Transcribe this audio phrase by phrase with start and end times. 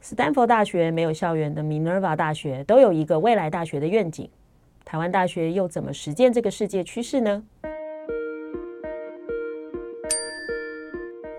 [0.00, 4.30] 斯坦福大学没有校园的 Minerva 大学都有一个未来大学的愿景。
[4.84, 7.42] 台湾大学又怎么实践这个世界趋势呢？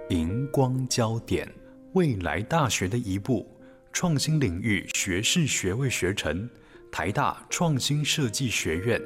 [0.10, 1.48] 荧光焦点，
[1.94, 3.48] 未来大学的一步，
[3.94, 6.48] 创新领域学士学位学程，
[6.92, 9.02] 台大创新设计学院。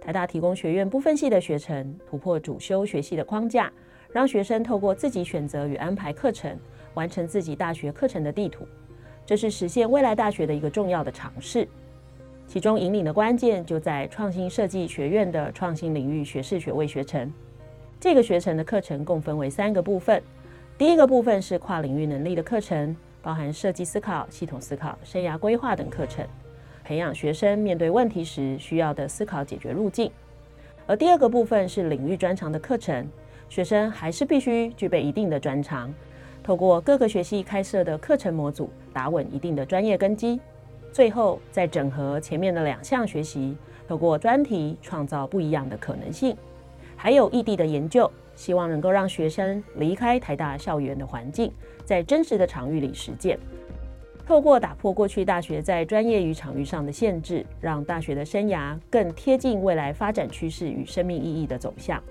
[0.00, 3.72] 台大提供学院不分系的学程，突破主修学系的框架，
[4.12, 6.58] 让学生透过自己选择与安排课程。
[6.94, 8.66] 完成自己大学课程的地图，
[9.26, 11.68] 这是实现未来大学的一个重要的尝试。
[12.46, 17.32] 其中引领的关键就在创新设计学院的创新领域学士学位学程。
[17.98, 20.22] 这个学程的课程共分为三个部分。
[20.76, 26.26] 第一个部分是跨领域能力的课程，包含设计思考、系统思考、生涯规划等课程，
[26.84, 30.10] 培养学生面对问题时需要的思考解决路径。
[30.86, 33.08] 而第二个部分是领域专长的课程，
[33.48, 35.94] 学生还是必须具备一定的专长。
[36.44, 40.38] 透过各个学系开设的课程模组，打稳一定的专业根基，
[40.92, 43.56] 最后再整合前面的两项学习，
[43.88, 46.36] 透过专题创造不一样的可能性。
[46.96, 51.50] 还有异地的研究，希望能够让学生离开台大校园的环境，
[51.82, 53.38] 在真实的场域里实践。
[54.26, 62.02] 透过打破过去大学在专业与场域上的限制，让大学的生涯更贴近未来发展趋势与生命意义的走向。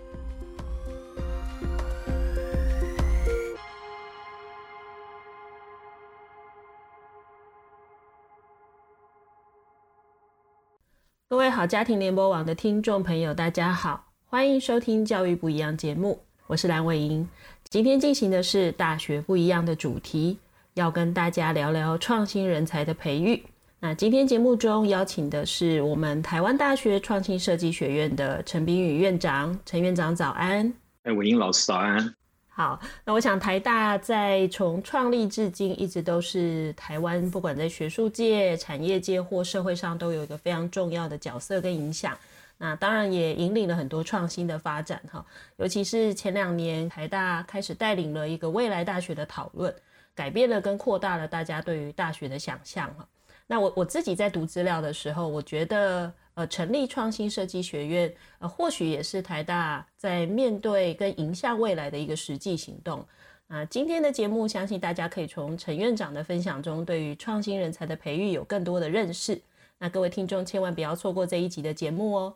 [11.33, 17.27] 各位好，家庭联播网的听众朋友，大家好，欢迎收听《教育不一样》节目，我是蓝伟莹。
[17.69, 20.37] 今天进行的是“大学不一样”的主题，
[20.75, 23.43] 要跟大家聊聊创新人才的培育。
[23.79, 30.71] 那今天节目中邀请的是我们台湾大学创新设计学院的陈秉宇院长，陈院长早安。
[31.01, 32.13] 哎，伟莹老师早安。
[32.55, 42.15] 好，那我想台大在从创立至今，一直都是台湾不管在学术界、产业界或社会上，都有一个非常重要的角色跟影响。
[42.59, 45.25] 那当然也引领了很多创新的发展哈，
[45.57, 49.73] 尤其是前两年台大开始带领了一个未来大学的讨论，
[50.13, 53.07] 改变了跟扩大了大家对于大学的想象哈。
[53.47, 56.13] 那我我自己在读资料的时候，我觉得。
[56.35, 63.05] 呃，成立创新设计学院，呃，或许也是台大在面对跟迎向未来的一个实际行动。
[63.47, 69.41] 那今天的节目，相信大家可以从陈院长的分享中，对于创新人才的培育有更多的认识。
[69.79, 72.35] 那各位听众千万不要错过这一集的节目哦。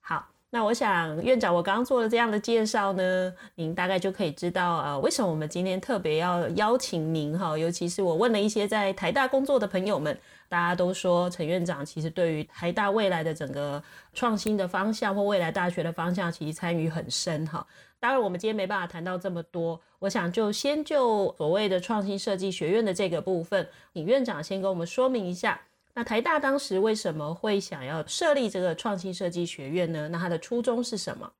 [0.00, 0.28] 好。
[0.50, 7.58] 那我想，院长，我刚刚做了这样的介绍呢，您大概就可以知道呃，为什么我们今天特别要邀请您哈？
[7.58, 10.16] 尤其是我问了一些在台大工作的朋友们，
[10.54, 13.82] 大家都说陈院长其实对于台大未来的整个
[14.12, 17.66] 创新的方向或未来大学的方向，其实参与很深哈。
[17.98, 25.60] 当然，我们今天没办法谈到这么多，我想就先就所谓的创新设计学院的这个部分，请院长先跟我们说明一下。
[25.92, 30.08] 那台大当时为什么会想要设立这个创新设计学院呢？
[30.08, 31.32] 那它的初衷是什么？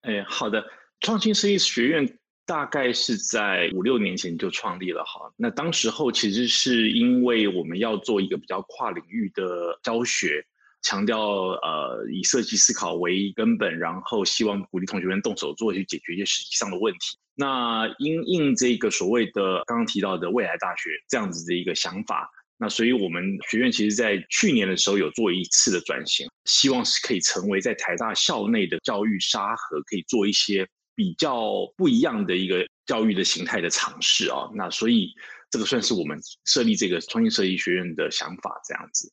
[0.00, 0.64] 哎，好的，
[1.00, 2.18] 创新设计学院
[2.50, 5.32] 大概是在五六年前就创立了哈。
[5.36, 10.44] 那当时候其实是因为我们要做一个比较跨领域的教学，
[10.82, 17.16] 强调呃以设计思考为根本，然后希望鼓励同学们动手做去解决一些实际上的问题。
[17.36, 22.28] 那因应这个所谓的刚刚提到的未来大学这样子的一个想法。
[22.58, 30.68] 那所以，我们学院其实，在去年的时候有做一次的转型，希望是可以成为在台大校内的教育沙盒，可以做一些
[31.00, 34.50] 比较不一样的一个教育的形态的尝试啊。
[34.54, 35.08] 那所以，
[35.50, 39.10] 这个算是我们设立这个创新设计学院的想法，这样子。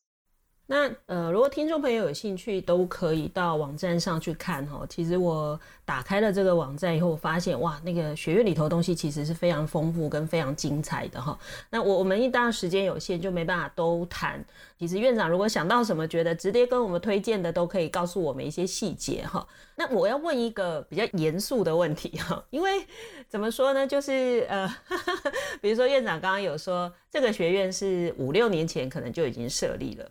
[0.70, 4.86] 那呃，如果听众朋友有兴趣，都可以到网站上去看哈。
[4.90, 11.40] 其实我打开了这个网站以后，我发现哇，那个学院里头东西其实是非常丰富跟非常精彩的哈。
[11.70, 14.44] 那我我们一当然时间有限，就没办法都谈。
[14.78, 19.48] 其实院长如果想到什么，觉得直接跟我们推荐的，都可以告诉我们一些细节哈。
[19.78, 22.86] 那我要问一个比较严肃的问题哈， 因为
[23.30, 24.68] 怎么说呢，就是呃，
[25.62, 30.06] 比如说院长刚刚有说，这个学院是五六年前可能就已经设立了。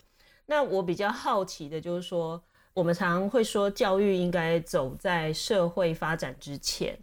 [0.47, 6.99] 那我比较好奇的就是说，我们常会说教育应该走在社会发展之前。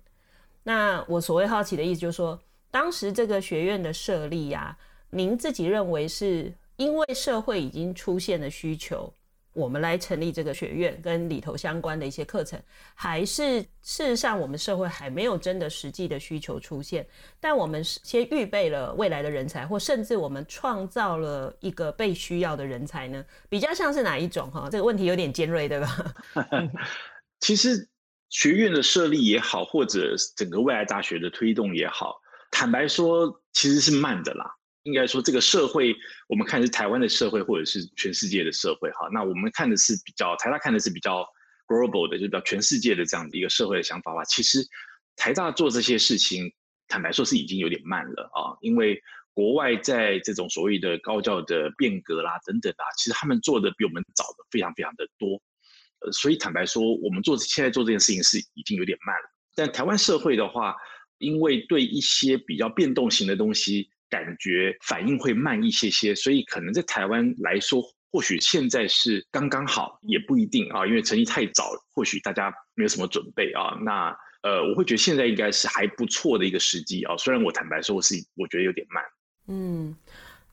[0.64, 2.40] 那我所谓好奇的意思就是说，
[2.72, 4.78] 当时这个学院的设立呀，
[5.10, 9.14] 您自己认为是因为社会已经出现了需求？
[9.54, 12.60] 我们来成立这个学院，跟里头相关的一些课程，
[12.96, 17.08] 还是事实上我们社会还没有真的实际的需求出现，
[17.40, 23.24] 但我们先预备了未来的人才，或甚至我们创造了一个被需要的人才呢？
[23.48, 24.50] 比较像是哪一种？
[24.52, 26.14] 哈，这个问题有点尖锐，对吧？
[27.40, 27.88] 其实
[28.30, 32.16] 学院的设立也好，或者整个未来大学的推动也好，
[32.50, 34.56] 坦白说，其实是慢的啦。
[34.84, 35.96] 应该说，这个社会，
[36.28, 39.08] 我们看是台湾的社会，或者是全世界的社会，哈。
[39.14, 41.26] 那我们看的是比较台大看的是比较
[41.68, 44.24] global 的，就是比较全世界的这样的一个社会的想法吧。
[44.26, 44.60] 其实
[45.16, 46.52] 台大做这些事情，
[46.88, 48.58] 坦白说是已经有点慢了啊。
[48.62, 49.02] 因为
[49.34, 55.42] 国外在这种所谓的高教的变革啦等等啊，其实他们做的比我们早的非常非常的多。
[56.00, 59.30] 呃，所以坦白说，我们做现在做这件事情是已经有点慢了。
[59.56, 60.76] 但台湾社会的话，
[61.20, 67.82] 因为对一些比较变动型的东西，感觉反应会慢一些些，所以可能在台湾来说，
[68.12, 73.76] 或许现在是刚刚好，也不一定啊，因为成绩太早，或许大家没有什么准备啊。
[73.82, 79.04] 那呃，我会觉得现在应该是还不错的一个时机啊，虽然我坦白说，我是我觉得有点慢。
[79.48, 79.96] 嗯。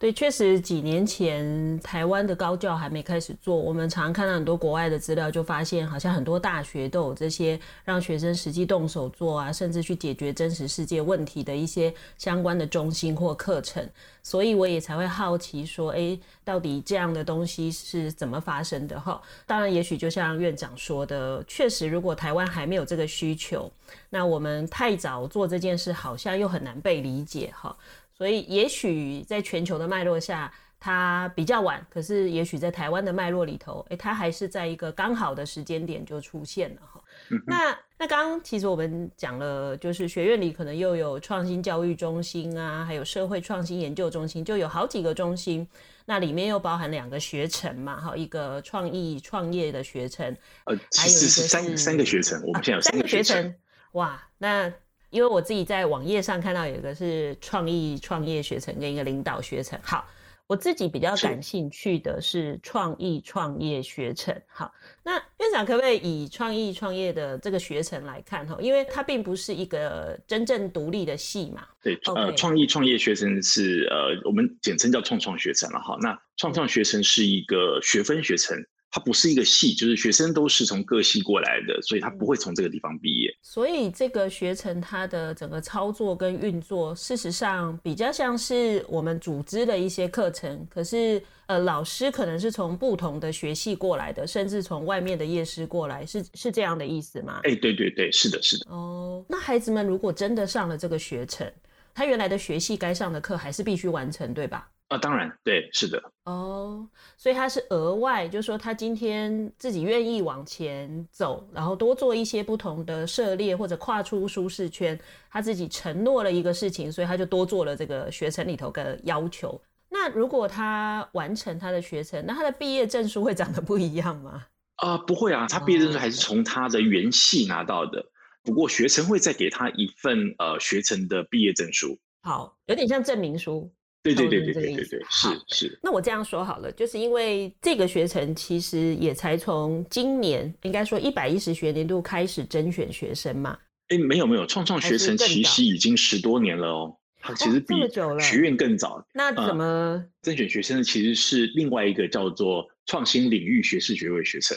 [0.00, 13.87] 对，确实几年前台湾的高教还没开始做，我们常看到很多国外的资料，就发现好像很多大学都有这些让学生实际动手做啊，甚至去解决真实世界问题的一些相关的中心或课程。
[14.23, 18.99] 所以我也才会好奇说，哎，到底这样的东西是怎么发生的？
[18.99, 23.70] 哈，当然，也许就像院长说的，确实，如果台湾还没有这个需求，
[24.08, 27.76] 那我们太早做这件事，好像又很难被理解，哈。
[28.20, 37.02] 所以，也许在全球的脉络下，它比较晚；可是，也许在台湾的脉络里头，诶，它还是在一个刚好的时间点就出现了哈。
[37.46, 45.67] 那那刚刚其实我们讲了，就是学院里可能又有创新教育中心啊，还有社会创新研究中心，就有好几个中心。
[46.05, 50.37] 那里面又包含两个学程嘛，哈，一个创意创业的学程，
[50.67, 53.38] 呃，其实是三三个学程，我们现在有三个学程。
[53.38, 53.55] 啊，三个学程，
[53.93, 54.70] 哇，那。
[55.11, 59.79] 因为我自己在网页上看到有一个是创意创业学程跟一个领导学程。
[59.83, 60.09] 好，
[60.47, 64.35] 我自己比较感兴趣的是创意创业学程。
[64.49, 64.73] 好，
[65.03, 68.57] 那院长可不可以以创意创业的这个学程来看哈？
[68.61, 71.67] 因为它并不是一个真正独立的系嘛。
[71.83, 75.97] 对，呃，创意创业学程是呃，我们简称叫创创学程了哈。
[76.01, 78.56] 那创创学程是一个学分学程。
[78.91, 83.33] 它不是一个系，就是学生都是从各系过来的，所以他不会从这个地方毕业。
[83.41, 90.67] 所以这个学程它的整个操作跟运作，事实上比较像是我们组织的一些课程。
[90.69, 97.41] 可是，呃，老师可能是从不同的学系过来的，甚至从外面的夜师过来，是是这样的意思吗？
[97.45, 98.71] 哎，对对对，是的，是的。
[98.71, 101.49] 哦，那孩子们如果真的上了这个学程，
[101.95, 104.69] 他原来的学系该上的课还是必须完成，对吧？
[104.89, 106.03] 啊，当然，对，是的。
[106.25, 106.85] 哦，
[107.17, 114.99] 所以他是额外，就是说他今天自己愿意往前走，然后多做一些不同的涉猎或者跨出舒适圈，
[115.31, 119.61] 他自己承诺了一个事情，所以他就多做了这个学程里头的要求。
[119.89, 124.45] 那如果他完成他的学程，那他的毕业证书会长得不一样吗？
[124.77, 128.05] 啊、呃，不会啊，他毕业证书还是从他的原系拿到的，
[128.43, 131.99] 不过学程会再给他一份呃学程的毕业证书。
[132.23, 133.73] 好，有点像证明书。
[134.03, 135.79] 对对对对对对对，是是。
[135.82, 143.59] 那我这样说好了，就是因为这个学程其实也才从今年，应该说一百一十学年度开始甄选学生嘛。
[143.89, 147.75] 哎，没有没有，创创学程其实已经十多年了哦，它其实比
[148.19, 149.01] 学院更早。
[149.01, 154.56] 哦、那怎么甄选学生呢其实是另外一个叫做创新领域学士学位学程，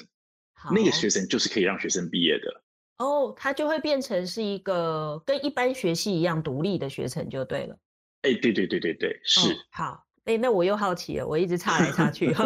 [0.72, 2.63] 那个学程就是可以让学生毕业的。
[3.00, 7.76] 哦，它就会变成是一个跟一般学系一样独立的学程就对了。
[8.22, 10.06] 哎、欸，对对对对对，是、哦、好。
[10.26, 12.46] 哎、欸，那我又好奇了，我一直岔来岔去 哈。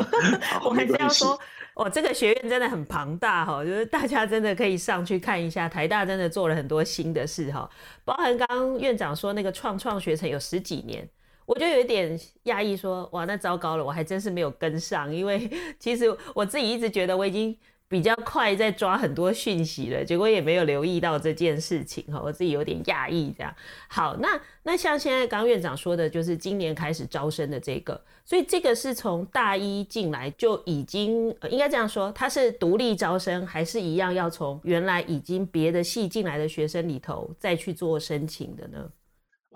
[0.64, 1.40] 我还是要说，
[1.76, 5.70] 哦，这个学院真的很庞大哈，就是大家真的可以上去看一下。
[5.70, 7.70] 台大真的做了很多新的事哈，
[8.04, 11.08] 包含刚刚院长说那个创创学程有十几年，
[11.46, 17.56] 我就有一点讶异，说哇，那糟糕了，我还真是没有跟上，因为 其实我自己一直觉得我已经。
[17.90, 23.54] 比较快在抓很多讯息了，结果也没有留意到这件事情哈，我自己有点讶异这样。
[23.88, 38.90] 好，那那像现在刚院长说的，就是今年开始招生的这个，所以这个是从大一进来就已经，呃，应该这样说，它是独立招生，还是一样要从原来已经别的系进来的学生里头再去做申请的呢？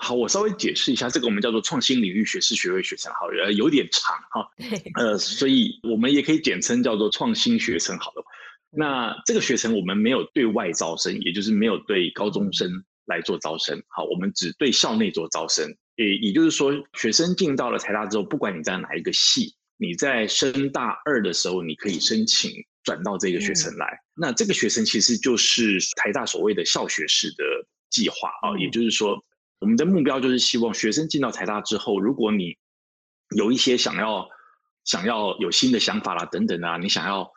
[0.04, 4.50] 好，我稍微解释一下，这个我们叫做创新领域学士学位学程，好，呃，有点长哈，
[4.98, 8.26] 呃，所以我们也可以简称叫做创新学程，好了。
[8.72, 12.68] 那这个学程我们没有对外招生，也就是没有对高中生
[13.06, 22.52] 来做招生，好，我们只对校内做招生，也也就是说，学生进到了台大之后，不管你在哪一个系，你在升大二的时候，你可以申请
[22.84, 23.86] 转到这个学程来。
[23.86, 27.44] 嗯、那这个学程其实就是台大所谓的校学士的
[27.92, 29.24] 计划啊，嗯、也就是说，
[29.62, 32.58] 我们的目标就是希望学生进到台大之后，如果你
[33.38, 34.28] 有一些想要
[34.84, 37.32] 想要有新的想法啦，等等啊，你想要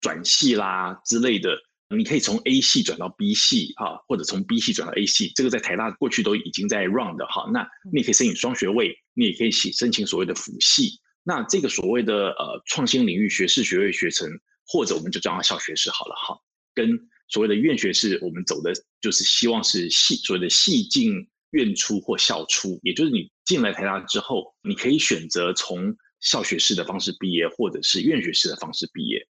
[0.00, 1.56] 转系啦之类的。
[1.96, 7.48] 你可以从 A 系转到 B 系哈，或者从 B 系转到 A 系，这个在台大过去都已经在 run 的哈。
[7.50, 11.00] 那你也可以申请双学位，你也可以申请所谓的辅系。
[11.22, 14.28] 那这个所谓的呃创新领域学士学位学程，
[14.66, 16.38] 或者我们就叫它校学士好了哈。
[16.74, 16.90] 跟
[17.28, 18.70] 所谓的院学士，我们走的
[19.00, 29.26] 就是希望是系所谓的系进院出或校出，也就是你进来台大之后，你可以选择从校学士的方式毕业，或者是院学士的方式毕业。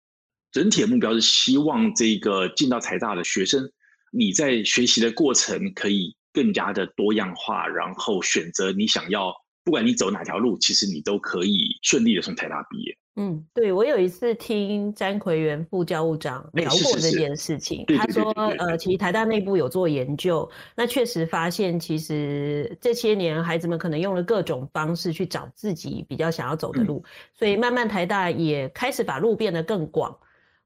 [0.52, 3.70] 整体的目标是希望这个进到台大的学生，
[4.12, 9.34] 你在学习的过程可以更加的多样化，然后选择你想要，
[9.66, 12.96] 不管你走哪条路，其实你都可以顺利的从台大毕业。
[13.16, 18.30] 嗯，对，我有一次听詹奎元副教务长聊过这件事情，他说，
[18.60, 30.16] 呃，其实台大内部有做研究，那确实发现，其实这些年孩子们可能用了各种方式去找自己比较想要走的路，嗯、所以慢慢台大也开始把路变得更广。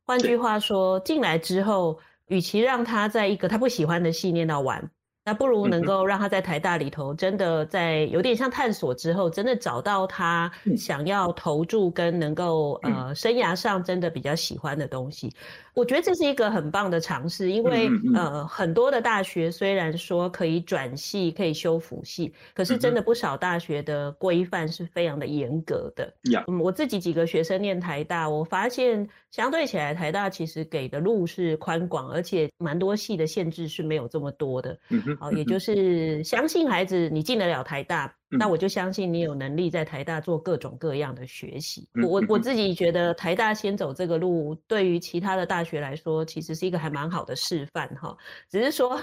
[0.03, 4.91] 换句话说，进来之后，与其让他在一个他不喜欢的系念到完。
[5.29, 15.31] 那不如能够让他在台大里头，真的在有点像探索之后，真的找到他想要投注跟能够呃生涯上真的比较喜欢的东西。
[15.75, 26.11] 我觉得这是一个很棒的尝试，因为呃很多的大学虽然说可以转系、可以修辅系，可是真的不少大学的规范是非常的严格的。
[26.47, 34.77] 嗯，我自己几个学生念台大，我发现相对起来，台大其实给的路是宽广，而且蛮多系的限制是没有这么多的。
[35.19, 41.87] 好，也就是相信孩子，你进得了台大，那我就相信你有能力在台大做各种各样的学习。
[42.01, 48.15] 我我我自己觉得台大先走这个路，对于其他的大学来说，其实是一个还蛮好的示范哈。
[48.49, 48.99] 只是说，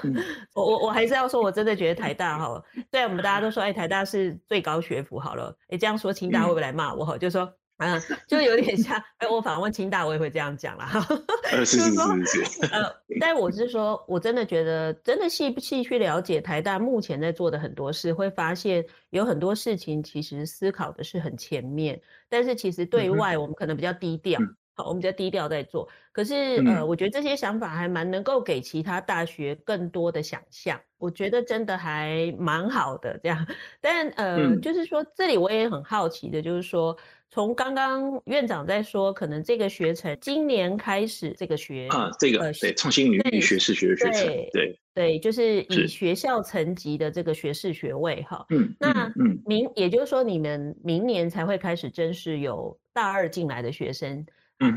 [0.54, 7.18] 我我我还是要说，我真的觉得台大哈，虽然我们大家都说，哎，台大是最高学府好了，哎，这样说清大会不会来骂我哈？
[7.18, 7.52] 就说。
[7.78, 10.90] 嗯，就有点像，哎，我访问清大，我也会这样讲啦。
[11.52, 11.90] 呃，是是
[12.26, 12.66] 是是。
[12.66, 12.90] 呃，
[13.20, 24.40] 但我是说，我真的觉得，真的细细去了解台大目前在做的很多事，会发现有很多事情其实思考的是很前面，但是其实对外我们可能比较低调。
[24.40, 33.46] 嗯好，我们比较低调在做，可是呃，我觉得这些想法还蛮能够给其他大学更多的想象，我觉得真的还蛮好的这样。
[33.80, 36.96] 但呃，嗯、就是说这里我也很好奇的，就是说
[37.30, 48.46] 从刚刚院长在说，可能这个学程今年开始这个学啊，这个、呃、对创新领域学士学位学程，对对对，就是以学校层级的这个学士学位哈。
[48.50, 54.24] 嗯，那嗯明也就是说你们明年才会开始正式有大二进来的学生。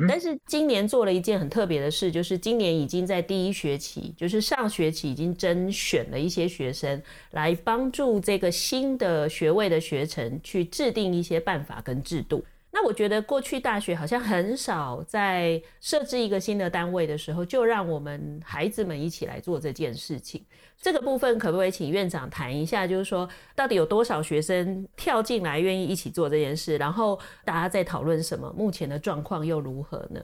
[0.10, 12.44] 但是今年做了一件很特别的事，就是今年已经在第一学期，就是上学期已经甄选了一些学生来帮助这个新的学位的学程去制定一些办法跟制度。
[12.72, 20.46] 那我觉得过去大学好像很少在设置一个新的单位的时候，就让我们孩子们一起来做这件事情。
[20.78, 22.86] 这个部分可不可以请院长谈一下？
[22.86, 26.78] 就是说，到底有多少学生跳进来愿意一起做这件事？
[26.78, 28.54] 然后大家在讨论什么？
[28.56, 30.24] 目前的状况又如何呢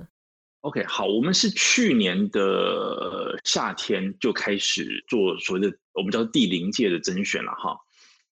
[0.62, 7.75] ？OK，好，我们是去年的夏天就开始做所谓的我们叫第零届的甄选了哈。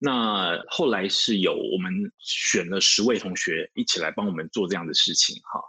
[0.04, 5.60] 那后来是有我们选了十位同学一起来帮我们做这样的事情哈，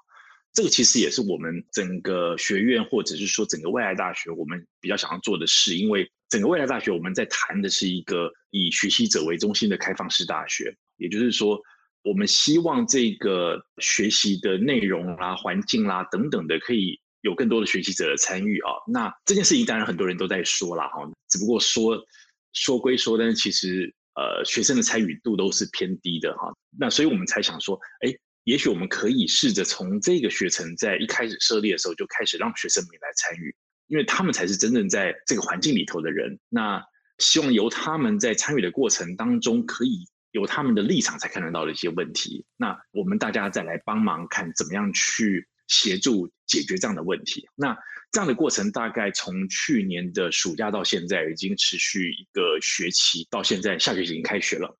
[0.51, 11.61] 这个其实也是我们整个学院或者是说整个未来大学我们比较想要做的事，因为整个未来大学我们在谈的是一个以学习者为中心的开放式大学，也就是说
[12.03, 18.71] 我们希望这个学习的内容啦、环境啦等等的可以有更多的学习者的参与啊。
[18.87, 22.03] 那这件事情当然很多人都在说了哈，只不过说
[22.51, 23.93] 说归说，但是其实。
[24.15, 33.55] 呃，学生的参与度都是偏低的哈，那所以我们才想说，哎，也许我们可以试着从这个学程在一开始设立的时候就开始让学生们来参与，
[33.87, 36.39] 因为他们才是真正在这个环境里头的人。
[36.49, 36.83] 那
[37.17, 47.47] 希望由他们在参与的过程当中，可以由他们的立场才看得到的一些问题，那我们大家再来帮忙看怎么样去协助解决这样的问题。
[47.55, 47.77] 那
[48.11, 54.77] 这样的过程大概从去年的暑假到现在，已经持续一个学期，到现在下学期已经开学了。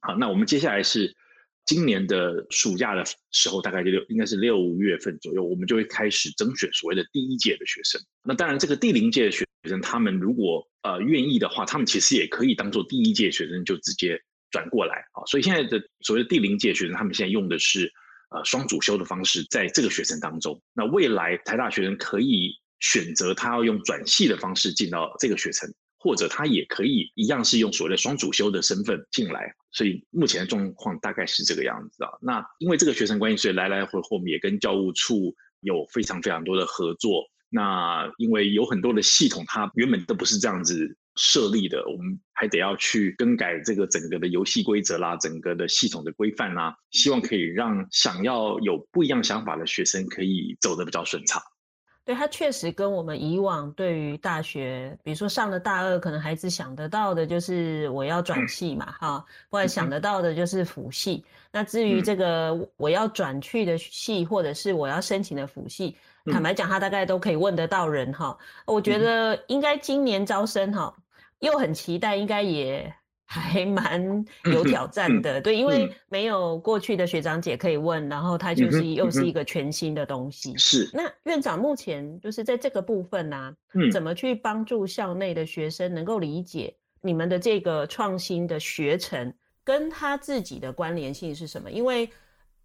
[0.00, 1.14] 好，那我们接下来是
[1.66, 8.00] 今年的暑假的时候，大概就六应该是六月份左右，我们就会开始甄选所谓的第一届的学生。
[8.24, 14.18] 那当然，这个第零届的学生，他们如果呃愿意的话，他们其实也可以当做第一届学生，就直接
[14.50, 15.20] 转过来啊。
[15.26, 17.92] 所以现在的所谓的第零届学生，他们现在用的是
[18.30, 20.60] 呃双主修的方式，在这个学程当中。
[20.74, 25.68] 那未来台大学生可以选择他要用转系的方式进到这个学程，
[25.98, 29.54] 或者他也可以一样是用所谓的双主修的身份进来。
[29.72, 32.10] 所以目前的状况大概是这个样子啊。
[32.20, 37.24] 那因为这个学程关系，所以来来回回我们也跟教务处有非常非常多的合作。
[37.52, 51.42] 那因为有很多的系统，它原本都不是这样子设立的，我们还得要去更改这个整个的游戏规则啦，整个的系统的规范啦，希望可以让想要有不一样想法的学生可以走得比较顺畅。
[52.06, 61.22] 对，他确实跟我们以往对于大学，比如说上了大二，可能孩子想得到的就是我要转系嘛，哈、嗯，或者想得到的就是辅系。
[61.26, 65.94] 嗯、那至于这个我要转去的系，或者是我要申请的辅系。
[66.32, 68.36] 坦白讲，他大概都可以问得到人哈。
[68.66, 70.94] 我觉得应该今年招生哈，
[71.40, 72.90] 又很期待，应该也
[73.26, 75.40] 还蛮有挑战的。
[75.40, 80.56] 对，因为没有过去的学长姐可以问，然后他就是又是一个全新的东西。
[80.56, 80.88] 是。
[80.92, 83.54] 那院长目前就是在这个部分呢，
[83.92, 89.32] 怎么去帮助校内的学生能够理解你们的这个创新的学程
[89.62, 91.70] 跟他自己的关联性是什么？
[91.70, 92.08] 因为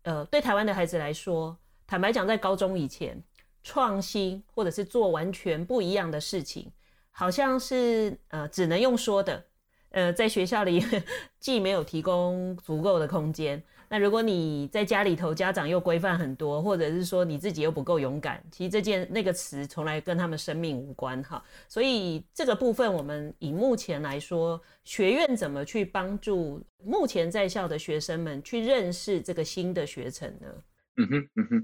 [0.04, 3.22] 呃，对台湾的孩子来说，坦白讲，在高中以前。
[3.68, 6.72] 创新或者是做完全不一样的事情，
[7.18, 9.46] 好像是呃只能用说的，
[9.92, 10.84] 呃在学校里
[11.40, 21.42] 既没有提供足够的空间，那如果你在家里头家长又规范很多，或者是说你自己又不够勇敢，其实这件那个词从来跟他们生命无关哈。
[21.70, 30.48] 所以这个部分我们以目前来说，学院怎么去帮助目前在校的学生们去认识这个新的学程呢？
[30.98, 31.64] 嗯哼，嗯哼。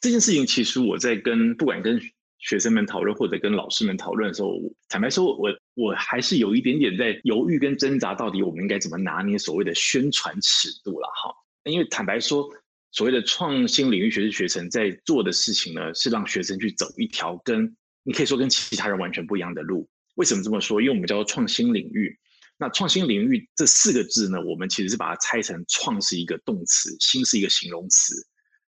[0.00, 2.00] 这件事情其实我在跟不管跟
[2.40, 11.32] 学生们讨论或者跟老师们讨论的时候，坦白说，我我还是有一点点在犹豫跟挣扎，到底我们应该怎么拿捏所谓的宣传尺度了哈。
[11.64, 12.48] 因为坦白说，
[12.92, 19.88] 所谓的创新领域学士学程在做的事情呢，是让学生去走一条跟你可以说跟其他人完全不一样的路。
[20.14, 20.80] 为什么这么说？
[20.80, 22.18] 因为我们叫做创新领域。
[22.56, 28.14] 那创新领域这四个字呢，我们其实是把它拆成“创”是一个动词，“新”是一个形容词。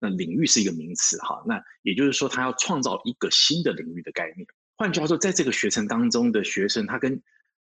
[0.10, 4.48] 领域是一个名词哈，那也就是说，他要创造一个新的领域的概念。
[4.78, 7.22] 换句话说，在这个学程当中的学生，他跟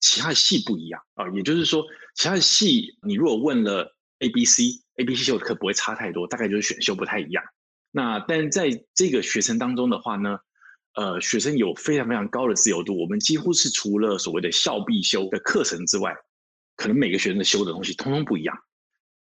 [0.00, 1.28] 其他的系不一样啊。
[1.30, 7.42] 也就是说，其他的系你如果问了 A、B、C，A、B、C 修的课不会差太多，大概就是选修不太一样。
[7.90, 10.38] 那但在这个学程当中的话呢，
[10.94, 13.00] 呃，学生有非常非常高的自由度。
[13.00, 16.14] 我们几乎是除了所谓的校必修的课程之外，
[16.76, 18.56] 可能每个学生的修的东西通通不一样，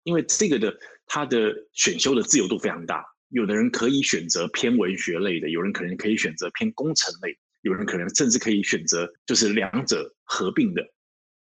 [0.07, 0.73] 因为这个的。
[1.09, 10.85] 他的选修的自由度非常大，有的人可以选择偏文学类的，有人可能可以选择偏工程类，有人可能甚至可以选择就是两者合并的。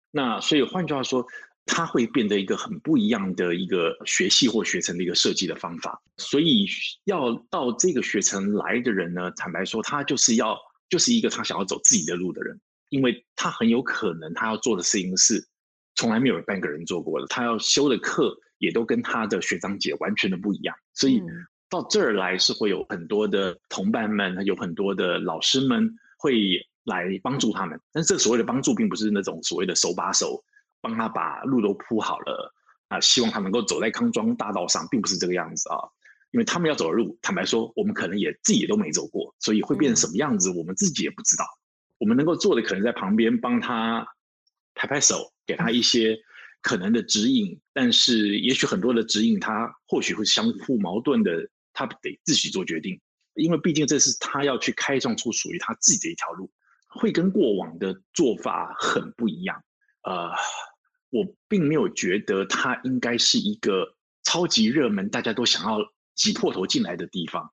[0.10, 1.24] 那所以换句话说，
[1.67, 6.02] 他会变得一个很不一样的一个学系或学程的一个设计的方法。
[6.17, 6.65] 所以
[7.04, 10.58] 要到这个学程来的人呢，坦白说，他就是要
[10.89, 15.47] 就是一个他想要走自己的路的人，因为他很有可能他要做的事情是
[15.93, 18.36] 从来没有半个人做过的，他要修的课。
[18.62, 21.19] 也都跟他的学长姐完全的不一样，所以
[21.67, 27.80] 到这儿来是会有很多的同伴们，有很多的老师们会来帮助他们。
[27.91, 30.43] 但是这所谓的帮助，并不是那种所谓的手把手
[30.80, 32.54] 帮他把路都铺好了
[32.89, 35.78] 啊，希望他能够走在康庄大道上，并不是这个样子啊。
[36.30, 41.43] 因为他们要走的路，坦白说，我们可能也自己也都没走过，所以会变成什么样子，我们自己也不知道。
[41.97, 44.08] 我们能够做的，可能在旁边帮他
[44.76, 46.15] 拍拍手，给他一些。
[46.62, 53.02] 可能的指引，但是也许很多的指引，他或许会相互矛盾的，他得自己做决定，
[53.34, 56.52] 因为毕竟这是他要去开创出属于他自己的一条路，
[56.88, 59.63] 会跟过往的做法很不一样。
[60.04, 60.30] 呃，
[61.10, 65.80] 我并没有觉得他应该是一个超级热门，大家都想要
[66.13, 67.52] 挤破头进来的地方。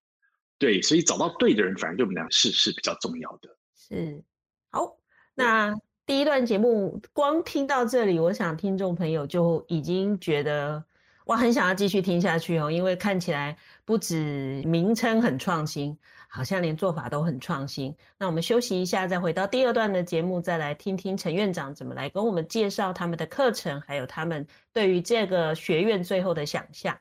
[0.59, 3.57] 对，所以找到对的人，反而对我们俩是是比较重要的。
[3.75, 4.23] 是，
[4.71, 4.99] 好，
[5.35, 5.75] 那。
[6.09, 10.83] 第一段节目光听到这里，我想听众朋友就已经觉得
[11.27, 17.95] 哇，很想要继续听下去哦，因为看起来不止名称很创新，好像连做法都很创新。
[18.17, 26.97] 那我们休息一下，再回到第二段的节目，再来听听陈院长怎么来跟我们介绍他们的课程，还有他们对于这个学院最后的想象。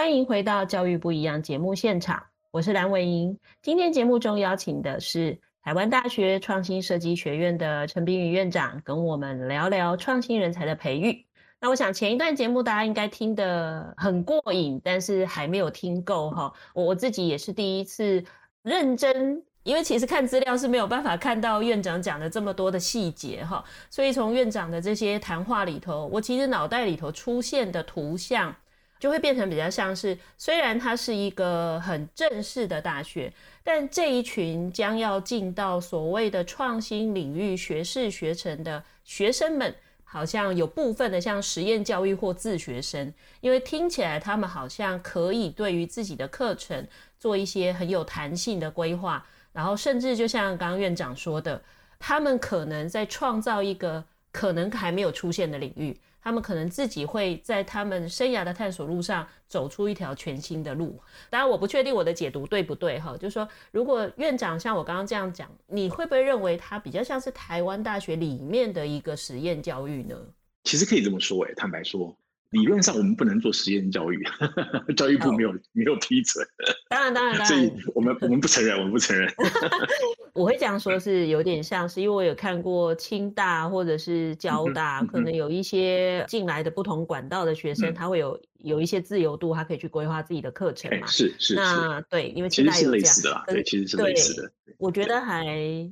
[0.00, 3.38] 欢迎回到《教育不一样》节目现场，我是蓝伟莹。
[3.60, 11.26] 今天节目中邀请的是台湾大学创新设计学院的陈彬瑜院长，跟我们聊聊创新人才的培育。
[11.60, 16.50] 那我想前一段节目大家应该听得很过瘾，但是还没有听够哈。
[16.72, 18.24] 我我自己也是第一次
[18.62, 23.62] 认真，因为其实看资料是没有办法看到院长讲的这么多的细节哈。
[23.90, 28.56] 所以从院长的这些谈话里头，我其实脑袋里头出现的图像
[29.00, 33.32] 就会变成比较像是，虽然它是一个很正式的大学，
[33.64, 39.74] 但这一群将要进到所谓的创新领域学士学程的学生们。
[40.12, 46.84] 好像有部分的像实验教育或自学生，因为听起来他们好像可以对于自己的课程
[47.16, 51.62] 做一些很有弹性的规划，然后甚至就像刚刚院长说的，
[52.00, 55.96] 他们可能在创造一个可能还没有出现的领域。
[56.22, 61.00] 他们可能自己会在他们生涯的探索路上走出一条全新的路。
[61.28, 70.16] 当然，我不确定我的解读对不对哈，就是说，如果院长像我刚刚这样讲，你会不会认为他比较像是台湾大学里面的一个实验教育呢？
[70.64, 72.16] 其实可以这么说，哎，坦白说。
[72.50, 74.26] 理论上我们不能做实验教育，
[74.96, 75.58] 教育部没有、oh.
[75.70, 76.44] 没有批准。
[76.88, 79.32] 当然当然当然，所以我们我们不承认，我们不承认。
[80.34, 88.40] 我会这样说，是有点像是，因为我有看过清大或者是交大，可能有一些进来的不同管道的学生，他会有。
[88.62, 91.06] 有一些自由度，他可以去规划自己的课程嘛？
[91.06, 91.54] 是是是。
[91.54, 93.44] 那对，因为其实是这样的啦。
[93.46, 94.52] 对，其实是类似的。
[94.76, 95.46] 我觉得还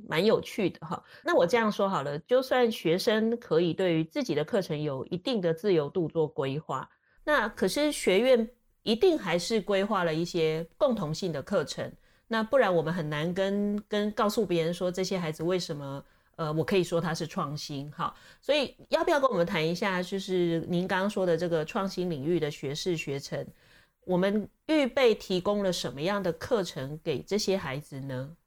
[0.07, 1.03] 蛮有趣的哈。
[1.23, 6.87] 那我这样说好了，就算学生可以对于自己的课程有一定的自由度做规划，
[7.23, 8.47] 那可是学院
[8.83, 11.91] 一定还是规划了一些共同性的课程。
[12.29, 16.01] 那不然我们很难跟跟告诉别人说，这些孩子为什么。
[16.39, 23.45] 呃，我可以说他是创新，好，所以要不要跟我们谈一下，就是您刚刚说的这个创新领域的学士学程，
[24.05, 28.37] 我们预备提供了什么样的课程给这些孩子呢？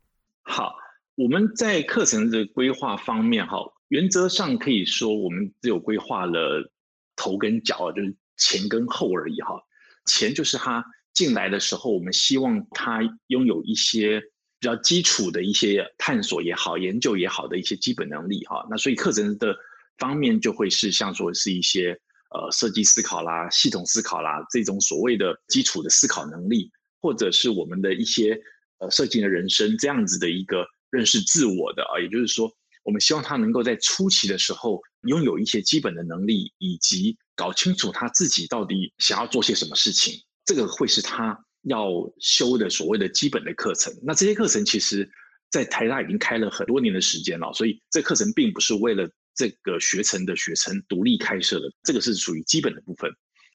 [0.45, 0.75] 好，
[1.17, 6.73] 我们在课程的规划方面，哈，原则上可以说我们只有规划了
[7.15, 9.63] 头跟脚，就是前跟后而已，哈。
[10.07, 10.83] 前就是他
[11.15, 14.23] 进来的时候，我们希望他拥有一些。
[14.63, 19.53] 比较基础的一些探索也好，研究也好的一些基本能力哈，那所以课程的
[19.99, 21.99] 方面就会是像说是一些
[22.31, 26.71] 呃设计思考啦、系统思考啦这种所谓的基础的思考能力，
[27.01, 28.41] 或者是我们的一些
[28.79, 32.49] 呃设计的人生这样子的一个认识自我的啊，也就是说，
[32.85, 41.39] 我们希望他能够在初期的时候拥有一些基本的能力，以及搞清楚他自己到底想要做些什么事情，这个会是他。
[41.67, 45.09] 要修的所谓的基本的课程，那这些课程其实，
[45.49, 53.09] 在台大已经开了很多年的时间了，所以这课程并不是为了这个学程的学生独立开设的，这个是属于基本的部分。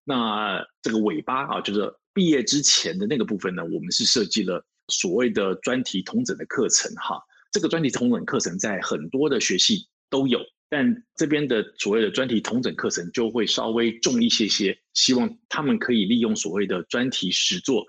[0.05, 7.21] 那这个尾巴啊，就是毕业之前的那个部分呢，我们是设计了所谓的专题统整的课程哈。
[7.51, 10.39] 这个专题统整课程在很多的学系都有。
[10.69, 17.85] 但这边的所谓的专题统整课程就会稍微重一些些，希望他们可以利用所谓的专题实作，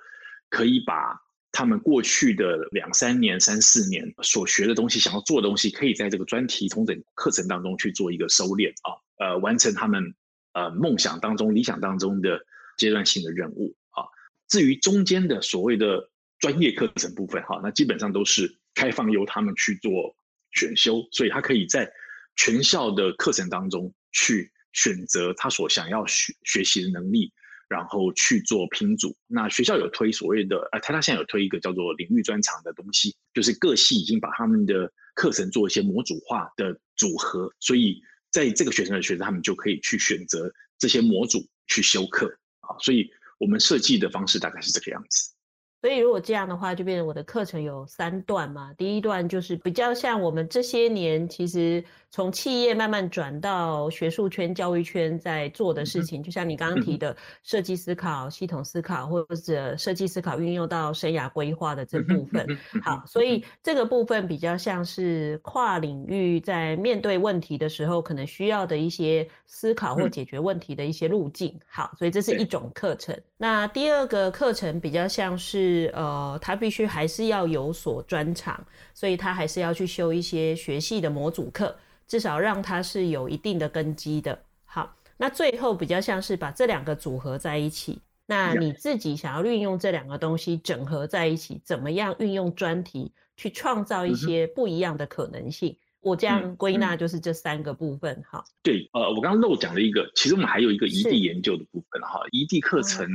[0.48, 10.14] 可以把他们过去的两三年、三四年所学的东西、想要做的东西，可以在这个专题统整课程当中去做一个收敛啊，呃，完成他们
[10.52, 12.40] 呃梦想当中、理想当中的
[12.76, 14.06] 阶段性的任务啊。
[14.48, 20.14] 至于中间的所谓的专业课程部分哈，那基本上都是开放由他们去做
[20.52, 21.92] 选修，所以他可以在。
[22.38, 27.32] 全校的课程当中去选择他所想要学学习的能力，
[27.68, 29.14] 然后去做拼组。
[29.26, 42.78] 那学校有推所谓的，呃，台大现在有推一个叫做领域专长的东西，就是各系已经把他们的课程做一些模组化的组合，所以在这个学生的学生，他们就可以去选择这些模组去修课啊。
[42.78, 45.34] 所以我们设计的方式大概是这个样子。
[45.80, 48.72] 所以如果这样的话，就变成我的课程有三段嘛。
[48.76, 62.44] 第一段就是比较像我们这些年其实从企业慢慢转到学术圈、教育圈在做的事情，就像你刚刚提的设计思考、系统思考，或者设计思考运用到生涯规划的这部分。
[62.82, 71.56] 好，所以这个部分比较像是跨领域在面对问题的时候可能需要的一些思考或解决问题的一些路径。
[71.68, 73.16] 好，所以这是一种课程。
[73.36, 75.67] 那第二个课程比较像是。
[75.68, 81.76] 是呃，他必须还是要有所专长，所以他还是要去修一些学系的模组课，
[82.06, 84.38] 至少让他是有一定的根基的。
[84.64, 95.70] 好，那最后比较像是把这两个组合在一起，那你自己想要运用这两个东西整合在一起，怎么样运用专题去创造一些不一样的可能性？
[95.70, 98.22] 嗯、我这样归纳就是这三个部分。
[98.28, 103.06] 哈、嗯，对，呃，我刚刚漏讲了一个，其实我们还有一个异地研究的部分哈，异地课程。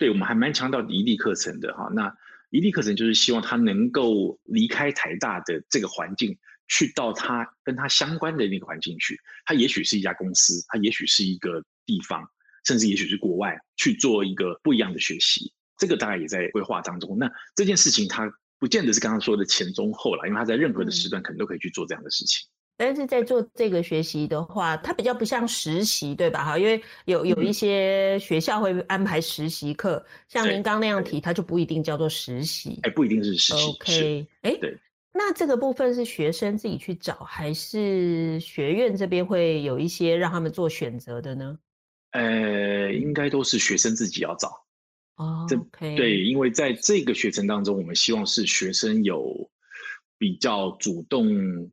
[0.00, 1.90] 对，我们还蛮强调移地课程的哈。
[1.92, 2.10] 那
[2.48, 9.20] 移地课程就是希望他能够离开台大的这个环境，去到他跟他相关的那个环境去。
[9.44, 12.26] 他也许是一家公司，他也许是一个地方，
[12.64, 15.52] 甚至也许是国外去做一个不一样的学习。
[15.76, 17.18] 这个大概也在规划当中。
[17.18, 22.48] 那这件事情他不见得是刚刚说的前中后了，因为他在任何的时段可能都可以去做这样的事情。
[22.80, 26.42] 但是在做这个学习的话，它比较不像实习，对吧？
[26.42, 32.80] 哈，因为有有一些学校会安排实习课，嗯、像您刚那样提，它就不一定叫做实习。
[32.84, 33.68] 哎，不一定是实习。
[33.68, 34.78] OK，哎，对。
[35.12, 41.58] 那这个部分是学生自己去找，还是学院这边会有一些让他们做选择的呢？
[42.12, 44.48] 呃，应该都是学生自己要找。
[45.16, 45.96] 哦，OK。
[45.96, 49.50] 对，因为在这个学程当中，我们希望是学生有。
[50.20, 51.26] 比较主动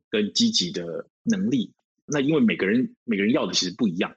[0.08, 1.70] 跟积极的能力，
[2.06, 4.10] 那因为每个人每个人要的其实不一样，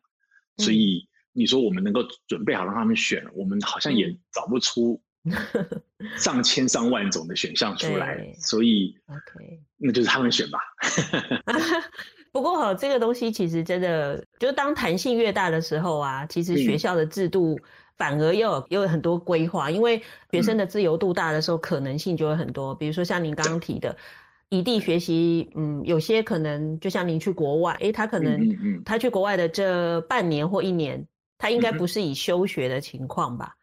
[0.56, 5.02] 嗯、所以你说我们能够准备好让他们选，我们好像也找不出
[6.18, 10.60] 上千上万种的选项出来，所以 OK，那就是他们选吧。
[12.32, 17.60] 不过哈，这个东西其实真的，就是当弹性越大的时候啊，其实学校的制度
[18.02, 22.74] 反而要有有很多规划，因为学生的自由度大的时候，可能性就会很多。
[22.74, 23.96] 比如说像您刚刚提的。
[24.54, 33.56] 异地学习，嗯，有些可能就像您去国外，诶，他可能他去国外的这半年或一年，他应该不是以休学的情况吧？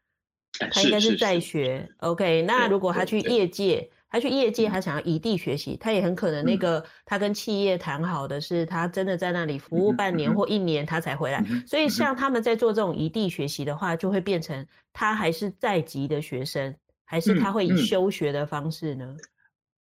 [0.72, 1.86] 他应该是在学。
[1.98, 11.44] OK，那如果他去业界，他去业界，他想要异地学习，他也很可能那个他跟企业谈好的是，他真的在那里服务半年或一年，他才回来。
[11.66, 19.16] 所以像他们在做这种异地学习的话，就会变成他还是在籍的学生，还是他会以休学的方式呢？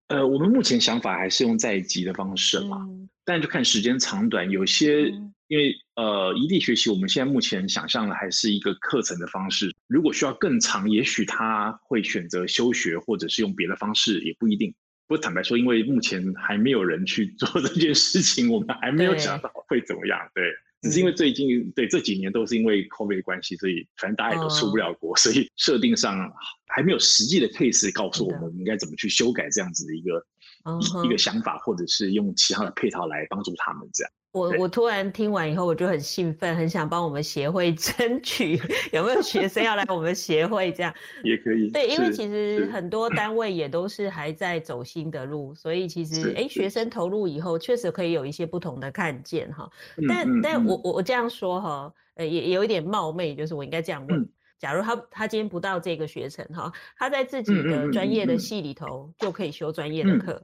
[0.10, 4.50] 呃，我们目前想法还是用在籍的方式嘛，嗯、但就看时间长短。
[4.50, 9.74] 有些、嗯、因为呃，异地学习，我们现在目前想象的还是一个课程的方式。
[9.88, 14.74] 如果需要更长，也许他会选择休学，或者是用别的方式，也不一定。
[15.08, 20.20] 不过坦白说，因为目前还没有人去 做这件事情，我们还没有想到会怎么样。
[20.34, 20.44] 对。
[20.44, 26.32] 对只是因为最近、嗯、对这几年都是因为 COVID 的关系，所以反正大家也都出不了国，哦、所以设定上
[26.68, 30.24] 还没有实际的 case 告诉我们应该怎么去修改这样子的一个、
[30.66, 34.14] 嗯、一个想法，或者是用其他的配套来帮助他们这样。
[34.38, 38.60] 我我突然听完以后，我就很兴奋，很想帮我们协会 争取，
[38.92, 40.94] 有没有学生要来我们协会这样？
[41.24, 41.70] 也可以。
[41.72, 49.70] 对，因为其实很多单位也都是还在走新的路，所以其实哎，学生投入以后，确实可以有一些不同的看见哈。
[50.08, 60.42] 但但我我我这样说哈，呃，也有一点冒昧，就是我应该这样问：假如他他今天不到这个学程哈，他在自己的专业的系里头就可以修专业的课。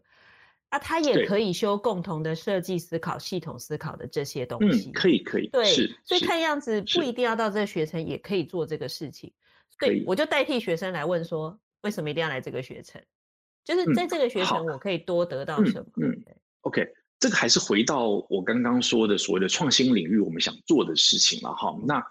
[0.73, 4.89] 那、啊、他也可以修共同的设计思考、系统思考的这些东西。
[4.89, 5.47] 嗯，可以可以。
[5.49, 5.71] 对，
[6.03, 9.31] 所以看样子不一定要到这个学程，也可以做这个事情。
[9.77, 12.99] 对，我就代替学生来问说，为什么一定要来这个学程？
[13.63, 15.85] 就是在这个学程，我可以多得到什么？
[16.01, 16.83] 嗯，嗯，OK，
[17.19, 21.71] 这个还是回到我刚刚说的所谓的创新领域，我们想做的事情了哈。
[21.85, 22.03] 那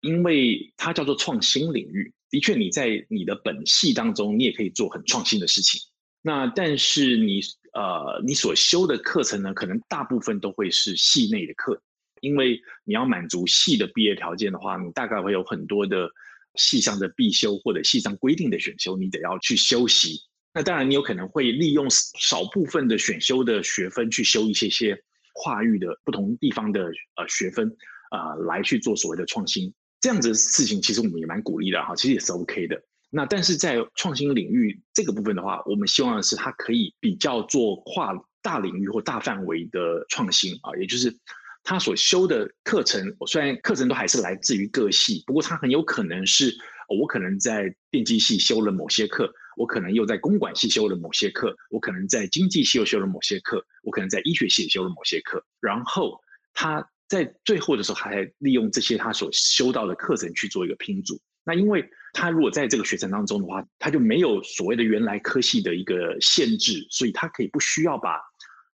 [0.00, 5.80] 因为它叫做创新领域，的确你在你的本系当中，你也可以做很创新的事情。
[6.28, 7.40] 那但是你。
[7.74, 11.80] 呃，你所修的课程呢，可能大部分都会是系内的课，
[12.22, 16.10] 因为你要满足系的毕业条件的话，你大概会有很多的
[16.54, 20.18] 系上的必修或者系上规定的选修，你得要去修习。
[20.54, 25.00] 那当然，你有可能会利用少部分的选修的学分去修一些些
[25.34, 27.68] 跨域的不同地方的呃学分，
[28.10, 29.72] 呃，来去做所谓的创新。
[30.00, 32.82] 这样子的事情，其实我们也蛮鼓励的哈，其实也是 OK 的。
[33.10, 41.16] 那但是在创新领域这个部分的话，我们希望的是它可以比较做跨大领域或大范围的创新啊，也就是
[41.64, 46.54] 他所修的课程，虽然课程都还是来自于各系，不过它很有可能是
[46.88, 56.18] 我可能在电机系修了某些课，我可能又在公管系修了某些课，我可能在经济系又修了某些课，我可能在医学系修了某些课，然后
[56.54, 61.20] 他在最后的时候还利用这些他所修到的课程去做一个拼组。
[61.44, 68.18] 那因为他如果在这个学程当中的话，他就没有所谓的原来科系的一个限制，所以他可以不需要把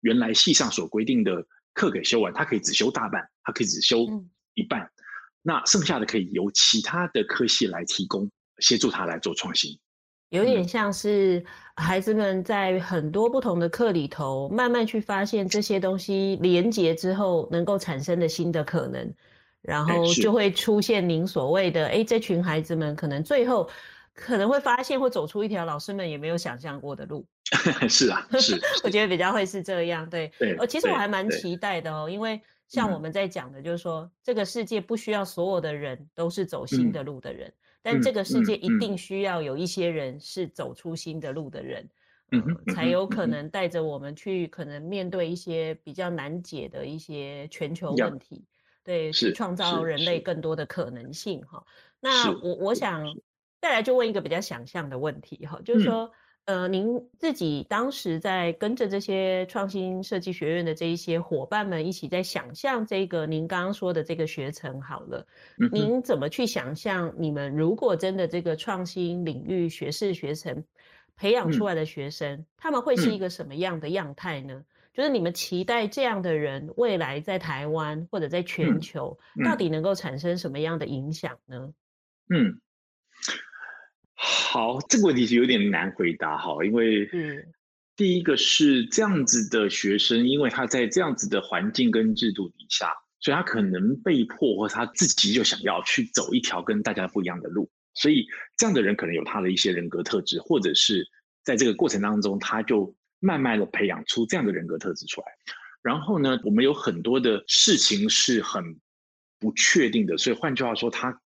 [0.01, 4.05] 原来系上所规定的课给修完，他可以只修大半，他可以只修
[4.53, 4.89] 一半，嗯、
[5.41, 9.79] 那剩下的可以由其他的科系来提供协助他来做创新，
[10.29, 11.43] 有点像是
[11.75, 19.13] 孩子们在很多不同的课里头慢慢去发现这些东西连结之后能够产生的新的可能。
[19.61, 23.69] 然后就会出现您所谓的，哎，这群孩子们可能最后
[24.13, 27.25] 可能会发现，会走出一条老师们也没有想象过的路。
[27.89, 30.31] 是啊，是，我觉得比较会是这样，对。
[30.39, 37.51] 对，呃，其实我还蛮期待的哦，因为像我们在讲的，就是说、嗯、这个世界不需要所有的人都是走新的路的人。
[37.83, 41.89] 但这个世界一定需要有一些人是走出新的路的人，
[42.31, 48.45] 嗯呃、才有可能带着我们去可能面对一些比较难解的一些全球问题，
[48.83, 51.63] 对，去创造人类更多的可能性哈。
[51.99, 53.05] 那我我想
[53.61, 56.05] 再来就问一个比较想象的问题哈，就是说。
[56.05, 56.11] 嗯
[56.45, 65.27] 呃，您自己当时在跟着这些创新设计学院的这一些伙伴们一起在想象这个您刚刚说的这个学程好了，
[65.59, 70.65] 嗯、您怎么去想象你们如果真的这个创新领域学士学程
[71.15, 74.55] 培养出来的学生，嗯、他们会是一个什么样的样态呢？
[74.55, 81.73] 嗯、就是你们期待这样的人未来在台湾或者在全球到底能够产生什么样的影响呢？
[82.29, 82.47] 嗯。
[82.47, 82.61] 嗯
[84.23, 87.43] 好，这个问题是有点难回答哈，因为嗯
[87.95, 98.27] 第一个是这样子的学生，因为他在这样子的环境跟制度底下，所以他可能被迫或他自己就想要去走一条跟大家不一样的路，所以
[98.57, 101.07] 这样的人可能有他的一些人格特质，或者是
[101.43, 105.27] 在这个过程当中，他就慢慢的培养出这样的人格特质出来。
[105.81, 108.77] 然后呢，我们有很多的事情是很
[109.39, 111.21] 不确定的，所以换句话说，他。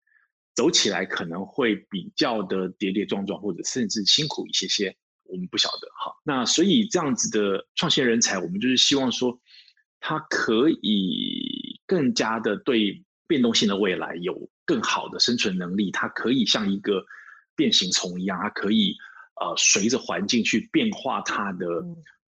[0.57, 6.13] 走起来可能会比较的跌跌撞撞，或者甚至辛苦一些些，我们不晓得哈。
[6.25, 9.41] 那所以这样子的创新人才，我们就是希望说，
[10.01, 17.07] 他可以更加的对变动性的未来有更好的生存能力，他可以像一个
[17.55, 18.97] 变形虫一样，他可以
[19.41, 21.67] 呃随着环境去变化它的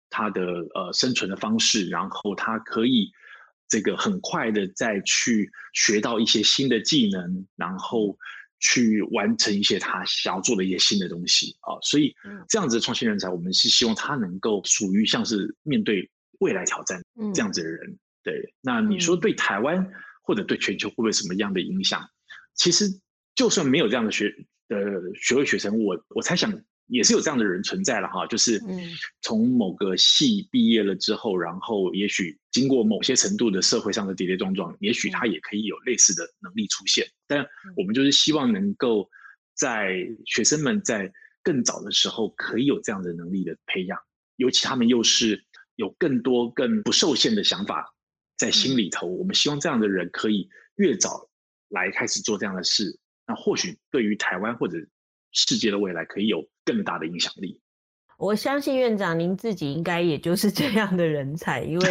[0.09, 0.43] 它的
[0.75, 3.11] 呃生存的方式，然后它可以。
[3.69, 8.17] 这个很快的再去学到一些新的技能，然后
[8.61, 12.15] 去完成一些他想要做的一些新的东西啊，所以
[12.47, 17.99] 这样子的创新人才，我们是希望他能够属于像是面对未来挑战这样子的人。
[18.23, 19.85] 对，那你说对台湾
[20.23, 22.01] 或者对全球会不会什么样的影响？
[22.55, 22.85] 其实
[23.35, 24.33] 就算没有这样的学
[24.69, 24.77] 的
[25.21, 26.49] 学位学生，我我猜想。
[26.87, 28.61] 也是有这样的人存在了哈，就是
[29.21, 37.05] 从某个系毕业了之后，然后也许经过某些程度的社会上的跌跌撞撞，也许他也可以有类似的能力出现。
[37.27, 37.45] 但
[37.75, 39.09] 我们就是希望能够
[39.53, 41.11] 在学生们在
[41.43, 43.99] 更早的时候可以有这样的能力的培养，
[44.37, 45.43] 尤其他们又是
[45.75, 47.93] 有更多更不受限的想法
[48.37, 49.07] 在心里头。
[49.07, 51.29] 我们希望这样的人可以越早
[51.69, 52.97] 来开始做这样的事，
[53.27, 54.77] 那或许对于台湾或者
[55.31, 57.59] 世界的未来可以有更大的影响力。
[58.17, 61.89] 我相信院长您自己应该也就是这样的人才，因为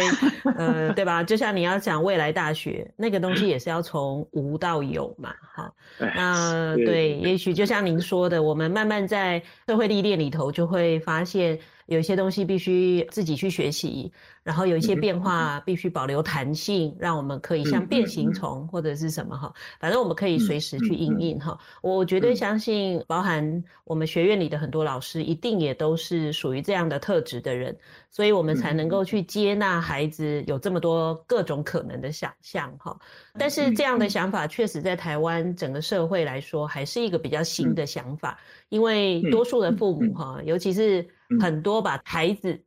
[0.57, 1.23] 呃，对吧？
[1.23, 5.33] 就像你要讲未来大学那个东西，也是要从无到有嘛。
[5.55, 11.57] 哈，那对，也许就像您说的，我们慢慢在社会历练里头就会发现。
[11.87, 14.11] 有一些东西必须自己去学习，
[14.43, 21.57] 然后有一些变化必须保留弹性，让我们可以像变形虫或者是什么哈，反正我们可以随时去应应哈。
[21.81, 27.77] 我绝对相信，包含我们学院里的很多老师，一定也都是属于这样的特质的人，
[28.11, 32.99] 所以我们才能够去接纳孩子有这么多各种可能的想象哈。
[33.39, 38.37] 但是这样的想法确实在台湾整个社会来说，还是一个比较新的想法，
[38.67, 41.07] 因为多数的父母哈，尤其是。
[41.39, 42.63] 很多把孩子，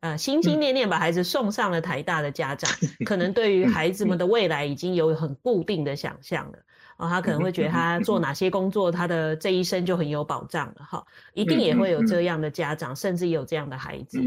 [0.00, 2.70] 呃，心心念念把孩子送上了台大的家长，
[3.06, 6.58] 可能对于孩子们的未来已经有很固定的想象了。
[6.98, 10.84] 哦，他可能会觉得他做 哪些工作，他的这一生就很有保障了。
[10.84, 14.20] 哈，一定也会有这样的家长，甚至有这样的孩子。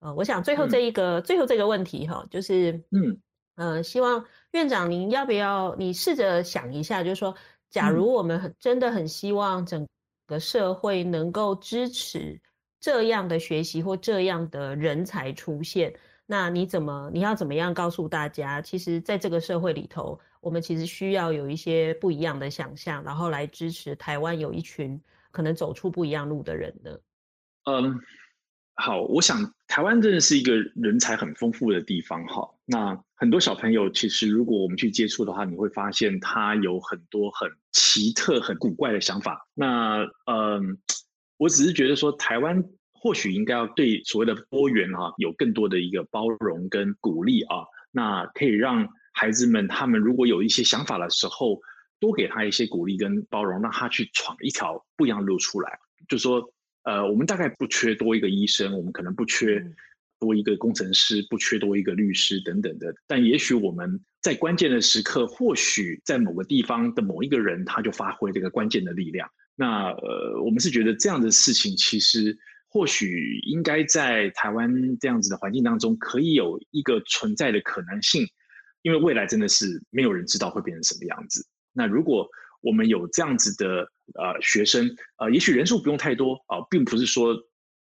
[0.00, 3.18] 呃，我想最后这一个，最后这个问题哈，就是，嗯，
[3.56, 7.34] 呃，希望院长您要不要你试着想一下，就是说，
[7.70, 9.86] 假如我们真的很希望整
[10.26, 12.40] 个社会能够支持。
[12.86, 15.92] 这样的学习或这样的人才出现，
[16.24, 18.62] 那你怎么你要怎么样告诉大家？
[18.62, 25.00] 其实，在这个社会里头，我们其实需要有一些不一样的想象，然后来支持台湾有一群
[25.32, 26.96] 可能走出不一样路的人呢？
[27.64, 27.98] 嗯，
[28.76, 32.48] 好，我想台湾真的是一个人才很丰富的地方哈。
[32.66, 39.48] 那很多小朋友其实，如果我们去接触的话，你会发现他有很多很奇特、很古怪的想法。
[39.54, 40.78] 那嗯。
[41.38, 42.64] 我只是觉得说，台湾
[43.06, 47.58] 或许应该要对所谓的多元啊，有更多的一个包容跟鼓励啊，
[47.92, 51.60] 那可以让孩子们他们如果有一些想法的时候，
[52.00, 55.78] 多给他一些鼓励跟包容，让他去闯一条不一样的路出来。
[56.08, 56.42] 就说，
[56.82, 59.64] 呃，我们大概不缺多一个医生，我们可能不缺
[60.18, 69.30] 多一个工程师，不缺多一个律师等等的，但也许我们在关键的时刻，或许在某个地方的某一个人，他就发挥这个关键的力量。
[69.54, 72.36] 那呃，我们是觉得这样的事情，其实
[72.76, 78.26] 或许应该在台湾这样子的环境当中，可以有一个存在的可能性，
[78.82, 81.46] 因为未来真的是没有人知道会变成什么样子。
[81.72, 82.28] 那如果
[82.60, 87.34] 我们有这样子的呃学生，呃，也许人数不用太多啊，呃，并不是说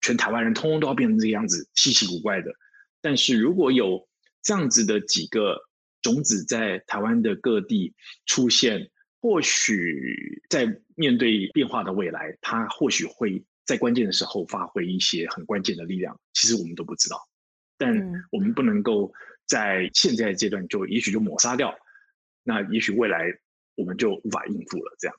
[0.00, 2.50] 全台湾人通通都要变成这个样子稀奇古怪的。
[3.00, 4.08] 但是如果有
[4.42, 5.56] 这样子的几个
[6.02, 7.94] 种子在台湾的各地
[8.26, 16.18] 出现，或许在面对变化的未来，它或许会在关键的时候发挥一些很关键的力量。
[16.32, 17.16] 其实我们都不知道，
[17.78, 17.94] 但
[18.30, 19.12] 我们不能够
[19.46, 21.74] 在现在阶段就也许就抹杀掉，
[22.42, 23.24] 那也许未来
[23.76, 24.96] 我们就无法应付了。
[24.98, 25.16] 这样。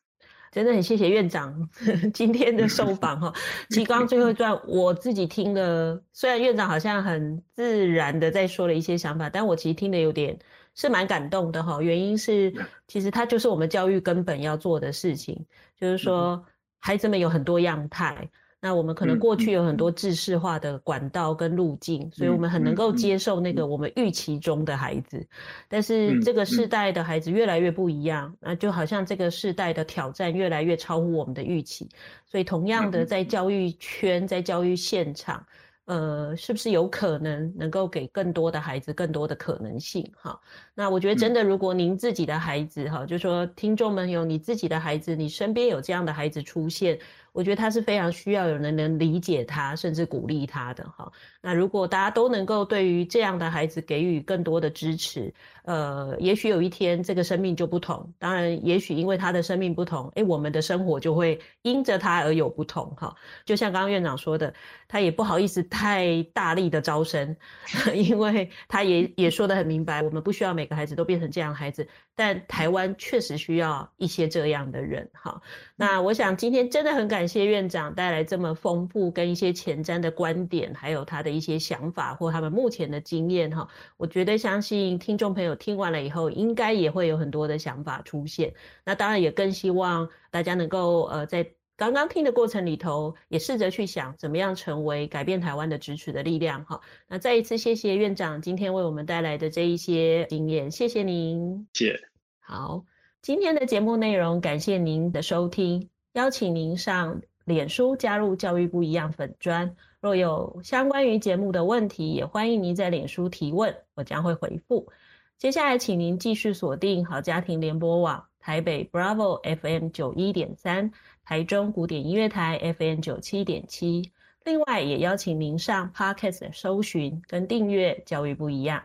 [0.51, 1.67] 真的很谢谢院长
[2.13, 3.33] 今天的受访哈。
[3.69, 10.37] 其实刚刚最后一段我自己听了，虽然院长好像很自然的在说了一些想法，但我其实听的有点
[10.75, 11.81] 是蛮感动的哈。
[11.81, 12.53] 原因是
[12.87, 15.43] 其实它就是我们教育根本要做的事情，
[15.75, 16.45] 就是说
[16.85, 18.29] 孩子们有很多样态。
[18.59, 25.25] 那我们可能过去有很多制式化的管道跟路径，所以我们很能够接受那个我们预期中的孩子。
[25.67, 31.89] 但是这个世代的孩子越来越不一样，那就好像这个世代的挑战越来越超乎我们的预期。
[32.25, 35.45] 所以同样的，在教育圈，在教育现场。
[35.85, 40.09] 呃，是不是有可能能够给更多的孩子更多的可能性？
[40.15, 40.39] 哈，
[40.73, 46.97] 那我觉得真的，如果您自己的孩子，哈、嗯，就说听众们有你自己的孩子，你身边有这样的孩子出现，
[47.33, 50.85] 我觉得他是非常需要有人能理解他，甚至鼓励他的。
[50.95, 51.11] 哈，
[51.41, 58.13] 那如果大家都能够对于这样的孩子给予更多的支持，呃，也许有一天这个生命就不同。
[58.17, 62.95] 当然，也许因为他的生命不同，诶，我们的生活就会因着他而有不同。
[62.95, 63.13] 哈，
[63.43, 64.53] 就像刚刚院长说的，
[64.87, 65.61] 他也不好意思。
[65.73, 67.35] 太大力的招生，
[67.95, 75.09] 因为他也也说得很明白，我们不需要每个孩子都变成这样的孩子，但台湾确实需要一些这样的人。
[75.13, 75.41] 哈，
[75.75, 83.49] 那我想今天真的很感谢院长带来这么丰富跟一些前瞻的观点，还有他的一些想法或他们目前的经验。
[83.51, 83.67] 哈，
[83.97, 88.53] 我觉得相信听众朋友听完了以后，应该也会有很多的想法出现。
[88.85, 91.53] 那当然也更希望大家能够呃在。
[91.75, 96.63] 刚刚听的过程里头，也试着去想怎么样成为改变台湾的支持的力量。
[96.65, 101.67] 哈，那再一次谢谢院长今天为我们带来的这一些经验，谢谢您。
[101.73, 101.99] 谢谢。
[102.39, 102.85] 好，
[103.23, 109.75] 今天的节目内容感谢您的收听，邀请您上脸书加入教育不一样粉专。
[109.99, 114.91] 若有相关于节目的问题，也欢迎您在脸书提问，我将会回复。
[115.39, 120.91] 接下来，请您继续锁定好家庭联播网台北 Bravo FM 九一点三。
[121.25, 124.11] 台中古典音乐台 FM 九七点七，
[124.43, 128.83] 另外也邀请您上 Podcast 搜寻跟订阅教育不一样。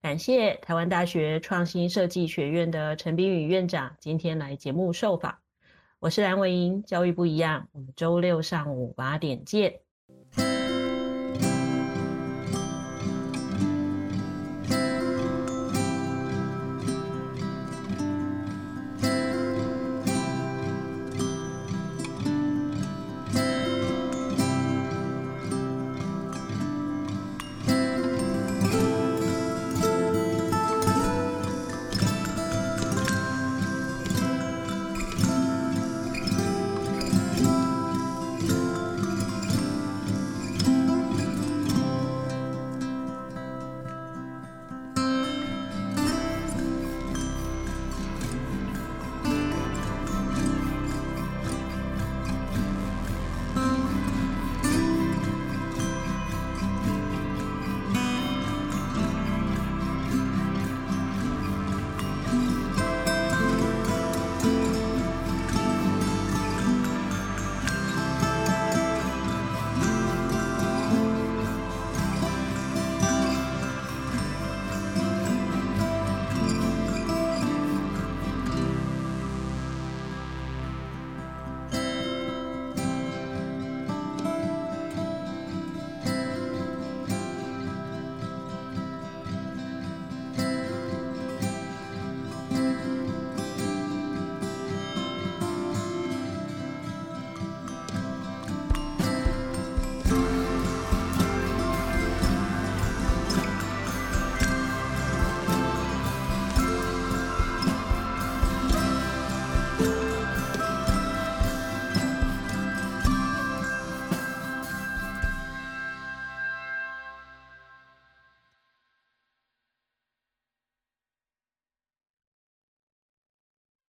[0.00, 5.38] 感谢台湾大学创新设计学院的陈彬宇院长今天来节目受访。
[6.00, 9.80] 我是蓝文莹，教育不一样，我们周六上午八点见。